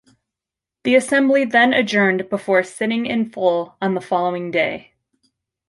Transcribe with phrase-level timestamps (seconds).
[0.83, 4.93] The assembly then adjourned before sitting in full on the following day.